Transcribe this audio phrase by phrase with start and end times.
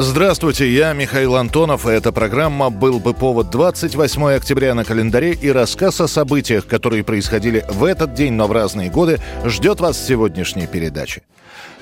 [0.00, 5.50] Здравствуйте, я Михаил Антонов, и эта программа «Был бы повод» 28 октября на календаре и
[5.50, 10.06] рассказ о событиях, которые происходили в этот день, но в разные годы, ждет вас в
[10.06, 11.22] сегодняшней передаче.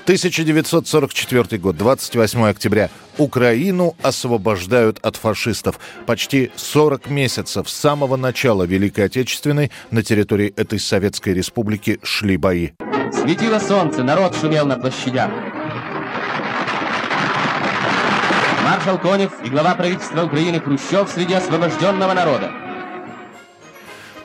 [0.05, 2.89] 1944 год, 28 октября.
[3.19, 5.79] Украину освобождают от фашистов.
[6.07, 12.69] Почти 40 месяцев с самого начала Великой Отечественной на территории этой Советской Республики шли бои.
[13.11, 15.29] Светило солнце, народ шумел на площадях.
[18.67, 22.66] Маршал Конев и глава правительства Украины Хрущев среди освобожденного народа.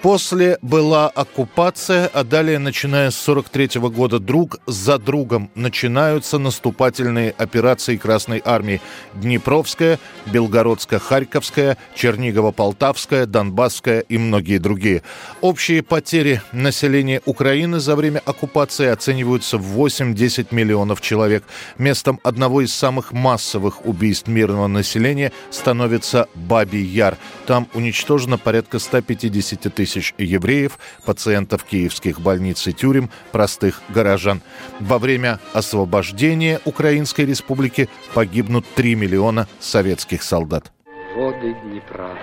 [0.03, 7.97] После была оккупация, а далее, начиная с 43 года, друг за другом начинаются наступательные операции
[7.97, 8.81] Красной Армии.
[9.15, 15.05] Днепровская, Белгородско-Харьковская, Чернигово-Полтавская, Донбасская и многие другие.
[15.41, 21.45] Общие потери населения Украины за время оккупации оцениваются в 8-10 миллионов человек.
[21.79, 27.19] Местом одного из самых массовых убийств мирного населения становится Бабий Яр.
[27.47, 34.41] Там уничтожено порядка 150 тысяч тысяч евреев, пациентов киевских больниц и тюрем, простых горожан.
[34.81, 40.73] Во время освобождения Украинской Республики погибнут 3 миллиона советских солдат.
[41.15, 42.19] Воды Днепра.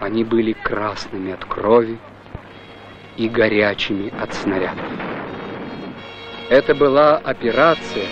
[0.00, 1.98] Они были красными от крови
[3.16, 4.84] и горячими от снарядов.
[6.50, 8.06] Это была операция,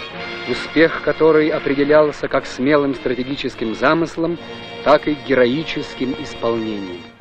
[0.48, 4.38] успех которой определялся как смелым стратегическим замыслом,
[4.84, 7.11] так и героическим исполнением.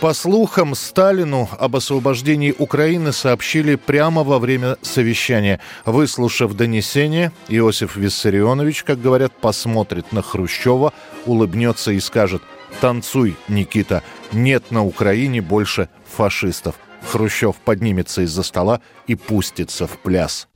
[0.00, 5.60] По слухам, Сталину об освобождении Украины сообщили прямо во время совещания.
[5.84, 10.94] Выслушав донесение, Иосиф Виссарионович, как говорят, посмотрит на Хрущева,
[11.26, 12.40] улыбнется и скажет
[12.80, 14.02] «Танцуй, Никита,
[14.32, 16.76] нет на Украине больше фашистов».
[17.12, 20.48] Хрущев поднимется из-за стола и пустится в пляс.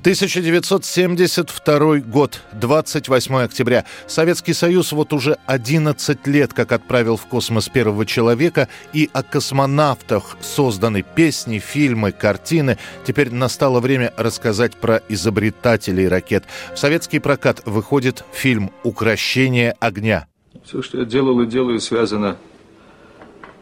[0.00, 3.84] 1972 год, 28 октября.
[4.06, 10.36] Советский Союз вот уже 11 лет как отправил в космос первого человека, и о космонавтах
[10.40, 12.78] созданы песни, фильмы, картины.
[13.04, 16.44] Теперь настало время рассказать про изобретателей ракет.
[16.74, 20.26] В советский прокат выходит фильм «Укращение огня».
[20.64, 22.36] Все, что я делал и делаю, связано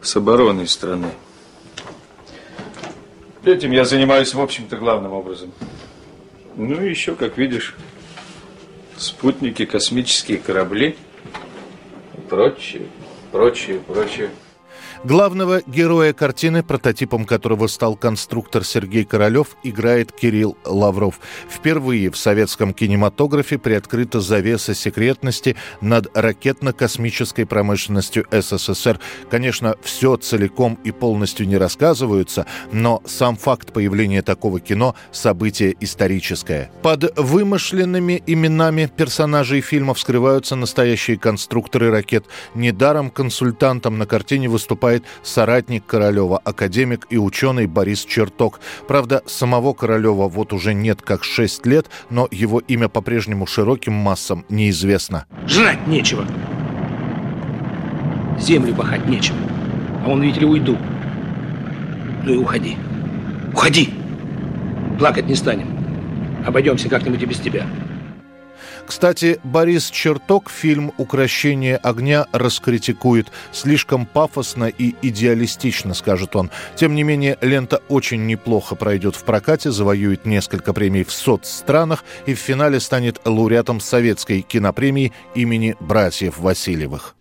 [0.00, 1.08] с обороной страны.
[3.44, 5.52] Этим я занимаюсь, в общем-то, главным образом.
[6.56, 7.74] Ну и еще, как видишь,
[8.96, 10.96] спутники, космические корабли
[12.28, 12.86] прочее,
[13.32, 14.30] прочее, прочее.
[15.04, 21.20] Главного героя картины, прототипом которого стал конструктор Сергей Королев, играет Кирилл Лавров.
[21.50, 28.98] Впервые в советском кинематографе приоткрыта завеса секретности над ракетно-космической промышленностью СССР.
[29.30, 36.70] Конечно, все целиком и полностью не рассказываются, но сам факт появления такого кино– событие историческое.
[36.80, 42.24] Под вымышленными именами персонажей фильмов скрываются настоящие конструкторы ракет.
[42.54, 48.60] Недаром консультантом на картине выступает выступает соратник Королева, академик и ученый Борис Черток.
[48.88, 54.44] Правда, самого Королева вот уже нет как 6 лет, но его имя по-прежнему широким массам
[54.48, 55.26] неизвестно.
[55.46, 56.24] Жрать нечего.
[58.38, 59.38] Землю пахать нечего.
[60.04, 60.76] А он, видите ли, уйду.
[62.24, 62.76] Ну и уходи.
[63.52, 63.90] Уходи!
[64.98, 65.68] Плакать не станем.
[66.46, 67.66] Обойдемся как-нибудь и без тебя.
[68.86, 73.28] Кстати, Борис Черток фильм «Укращение огня» раскритикует.
[73.52, 76.50] Слишком пафосно и идеалистично, скажет он.
[76.76, 82.34] Тем не менее, лента очень неплохо пройдет в прокате, завоюет несколько премий в соцстранах и
[82.34, 87.14] в финале станет лауреатом советской кинопремии имени братьев Васильевых.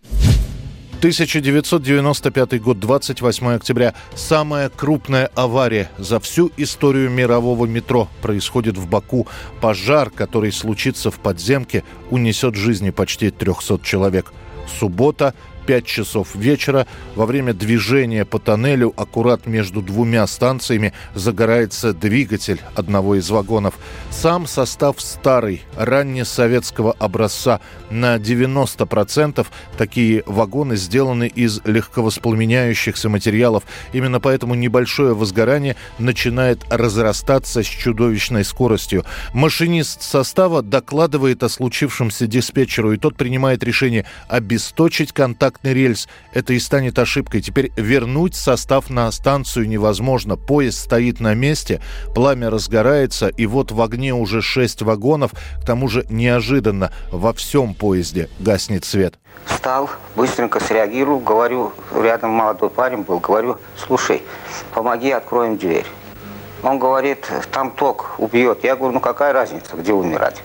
[1.04, 3.92] 1995 год, 28 октября.
[4.14, 9.26] Самая крупная авария за всю историю мирового метро происходит в Баку.
[9.60, 14.32] Пожар, который случится в подземке, унесет жизни почти 300 человек.
[14.78, 15.34] Суббота,
[15.66, 23.16] 5 часов вечера во время движения по тоннелю аккурат между двумя станциями загорается двигатель одного
[23.16, 23.74] из вагонов.
[24.10, 27.60] Сам состав старый, раннесоветского образца.
[27.90, 29.46] На 90%
[29.78, 33.64] такие вагоны сделаны из легковоспламеняющихся материалов.
[33.92, 39.04] Именно поэтому небольшое возгорание начинает разрастаться с чудовищной скоростью.
[39.32, 46.08] Машинист состава докладывает о случившемся диспетчеру, и тот принимает решение обесточить контакт контактный рельс.
[46.32, 47.40] Это и станет ошибкой.
[47.40, 50.36] Теперь вернуть состав на станцию невозможно.
[50.36, 51.80] Поезд стоит на месте,
[52.14, 55.32] пламя разгорается, и вот в огне уже шесть вагонов.
[55.32, 59.14] К тому же неожиданно во всем поезде гаснет свет.
[59.46, 64.22] Встал, быстренько среагировал, говорю, рядом молодой парень был, говорю, слушай,
[64.72, 65.86] помоги, откроем дверь.
[66.62, 68.64] Он говорит, там ток убьет.
[68.64, 70.42] Я говорю, ну какая разница, где умирать?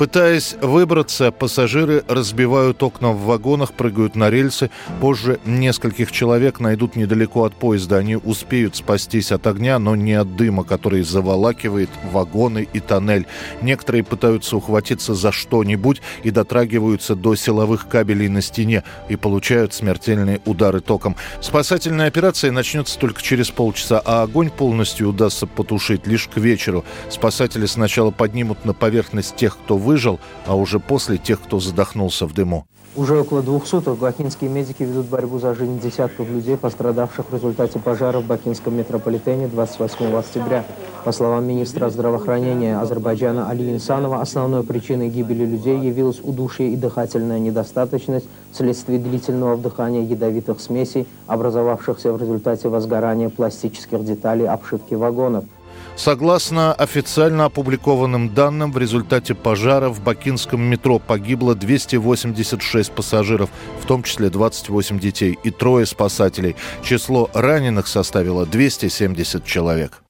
[0.00, 4.70] Пытаясь выбраться, пассажиры разбивают окна в вагонах, прыгают на рельсы.
[4.98, 7.98] Позже нескольких человек найдут недалеко от поезда.
[7.98, 13.26] Они успеют спастись от огня, но не от дыма, который заволакивает вагоны и тоннель.
[13.60, 20.40] Некоторые пытаются ухватиться за что-нибудь и дотрагиваются до силовых кабелей на стене и получают смертельные
[20.46, 21.14] удары током.
[21.42, 26.86] Спасательная операция начнется только через полчаса, а огонь полностью удастся потушить лишь к вечеру.
[27.10, 32.26] Спасатели сначала поднимут на поверхность тех, кто вы выжил, а уже после тех, кто задохнулся
[32.26, 32.64] в дыму.
[32.96, 37.78] Уже около двух суток бакинские медики ведут борьбу за жизнь десятков людей, пострадавших в результате
[37.78, 40.64] пожара в бакинском метрополитене 28 октября.
[41.04, 47.40] По словам министра здравоохранения Азербайджана Али Инсанова, основной причиной гибели людей явилась удушье и дыхательная
[47.40, 55.44] недостаточность вследствие длительного вдыхания ядовитых смесей, образовавшихся в результате возгорания пластических деталей обшивки вагонов–
[55.96, 63.50] Согласно официально опубликованным данным, в результате пожара в бакинском метро погибло 286 пассажиров,
[63.82, 66.56] в том числе 28 детей и трое спасателей.
[66.82, 70.02] Число раненых составило 270 человек.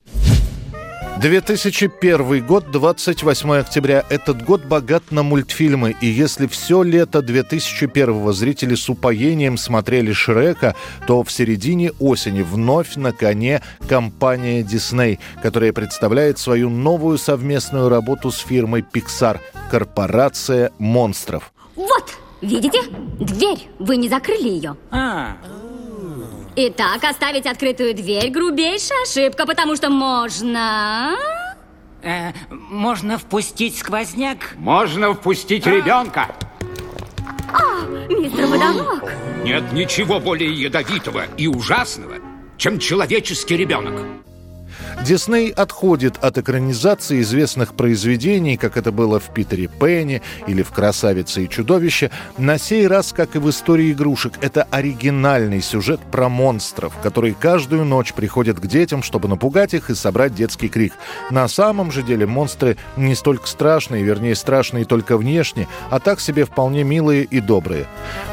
[1.20, 4.06] 2001 год, 28 октября.
[4.08, 5.94] Этот год богат на мультфильмы.
[6.00, 10.74] И если все лето 2001 зрители с упоением смотрели Шрека,
[11.06, 18.30] то в середине осени вновь на коне компания Disney, которая представляет свою новую совместную работу
[18.30, 19.40] с фирмой Pixar
[19.70, 21.52] «Корпорация монстров».
[21.76, 22.80] Вот, видите?
[23.18, 23.68] Дверь.
[23.78, 24.74] Вы не закрыли ее.
[24.90, 25.36] А,
[26.56, 31.16] Итак, оставить открытую дверь– грубейшая ошибка, потому что можно...
[32.02, 34.54] Э, можно впустить сквозняк?
[34.56, 35.70] Можно впустить а?
[35.70, 36.34] ребенка.
[37.52, 39.04] О, мистер Водолок.
[39.44, 42.16] Нет ничего более ядовитого и ужасного,
[42.56, 44.02] чем человеческий ребенок.
[45.02, 51.44] Дисней отходит от экранизации известных произведений, как это было в «Питере Пенни» или в «Красавице
[51.44, 52.10] и чудовище».
[52.36, 57.86] На сей раз, как и в истории игрушек, это оригинальный сюжет про монстров, которые каждую
[57.86, 60.92] ночь приходят к детям, чтобы напугать их и собрать детский крик.
[61.30, 66.44] На самом же деле монстры не столько страшные, вернее, страшные только внешне, а так себе
[66.44, 67.86] вполне милые и добрые.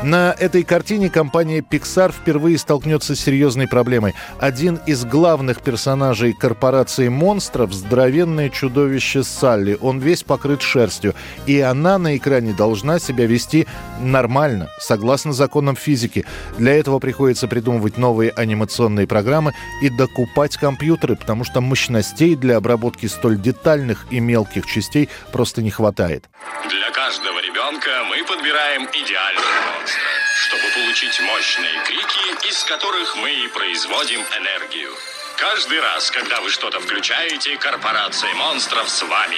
[0.03, 4.15] На этой картине компания Pixar впервые столкнется с серьезной проблемой.
[4.37, 9.77] Один из главных персонажей корпорации корпорации монстров здоровенное чудовище Салли.
[9.79, 11.13] Он весь покрыт шерстью.
[11.45, 13.67] И она на экране должна себя вести
[14.01, 16.25] нормально, согласно законам физики.
[16.57, 23.05] Для этого приходится придумывать новые анимационные программы и докупать компьютеры, потому что мощностей для обработки
[23.05, 26.25] столь детальных и мелких частей просто не хватает.
[26.67, 30.09] Для каждого ребенка мы подбираем идеального монстра,
[30.47, 34.89] чтобы получить мощные крики, из которых мы и производим энергию.
[35.37, 39.37] Каждый раз, когда вы что-то включаете, корпорация монстров с вами.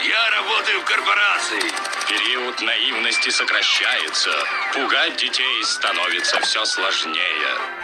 [0.00, 1.62] Я работаю в корпорации.
[2.08, 4.30] Период наивности сокращается.
[4.72, 7.81] Пугать детей становится все сложнее.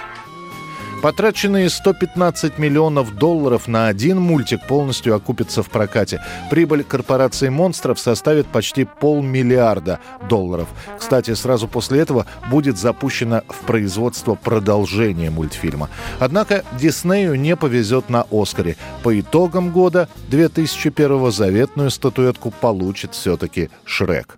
[1.02, 6.20] Потраченные 115 миллионов долларов на один мультик полностью окупятся в прокате.
[6.50, 10.68] Прибыль корпорации монстров составит почти полмиллиарда долларов.
[10.98, 15.88] Кстати, сразу после этого будет запущено в производство продолжение мультфильма.
[16.18, 18.76] Однако Диснею не повезет на Оскаре.
[19.04, 24.37] По итогам года 2001 заветную статуэтку получит все-таки Шрек.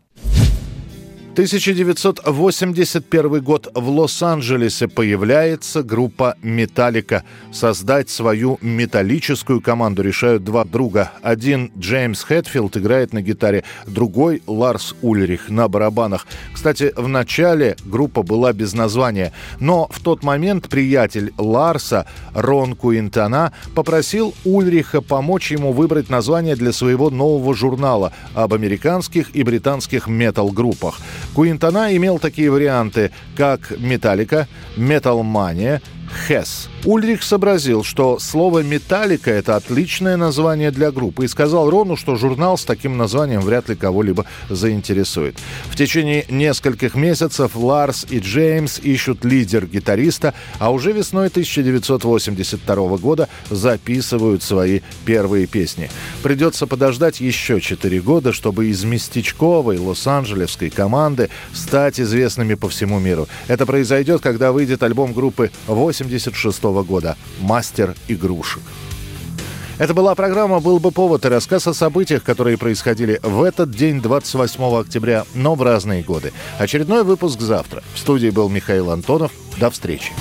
[1.32, 7.22] 1981 год в Лос-Анджелесе появляется группа «Металлика».
[7.52, 11.12] Создать свою металлическую команду решают два друга.
[11.22, 16.26] Один Джеймс Хэтфилд играет на гитаре, другой Ларс Ульрих на барабанах.
[16.52, 23.52] Кстати, в начале группа была без названия, но в тот момент приятель Ларса, Рон Куинтана,
[23.76, 30.98] попросил Ульриха помочь ему выбрать название для своего нового журнала об американских и британских метал-группах.
[31.34, 35.80] Куинтона имел такие варианты, как «Металлика», «Металмания»,
[36.26, 36.68] «Хесс».
[36.84, 42.56] Ульрих сообразил, что слово «металлика»— это отличное название для группы, и сказал Рону, что журнал
[42.56, 45.36] с таким названием вряд ли кого-либо заинтересует.
[45.66, 54.42] В течение нескольких месяцев Ларс и Джеймс ищут лидер-гитариста, а уже весной 1982 года записывают
[54.42, 55.90] свои первые песни.
[56.22, 63.28] Придется подождать еще четыре года, чтобы из местечковой лос-анджелесской команды стать известными по всему миру.
[63.48, 65.50] Это произойдет, когда выйдет альбом группы
[66.00, 68.62] 86 года «Мастер игрушек».
[69.78, 74.02] Это была программа «Был бы повод» и рассказ о событиях, которые происходили в этот день,
[74.02, 76.32] 28 октября, но в разные годы.
[76.58, 77.82] Очередной выпуск завтра.
[77.94, 79.32] В студии был Михаил Антонов.
[79.58, 80.12] До встречи.